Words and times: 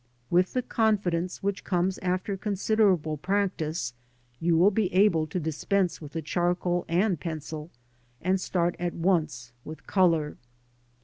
(With 0.31 0.53
the 0.53 0.63
confi 0.63 1.11
dence 1.11 1.43
which 1.43 1.63
comes 1.63 1.99
after 1.99 2.35
considerable 2.35 3.17
practice, 3.17 3.93
you 4.39 4.57
will 4.57 4.71
be 4.71 4.91
able 4.95 5.27
to 5.27 5.39
dispense 5.39 6.01
with 6.01 6.13
the 6.13 6.23
charcoal 6.23 6.85
and 6.87 7.19
pencil, 7.19 7.69
and 8.19 8.41
start 8.41 8.75
at 8.79 8.95
once 8.95 9.53
with 9.63 9.85
colour.) 9.85 10.37